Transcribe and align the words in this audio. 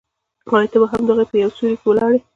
آیا 0.55 0.67
ته 0.71 0.77
به 0.81 0.87
هم 0.91 1.03
هغه 1.09 1.23
یې 1.23 1.29
په 1.31 1.35
یو 1.41 1.51
سیوري 1.57 1.75
کې 1.79 1.85
ولاړ 1.89 2.11
یې. 2.15 2.21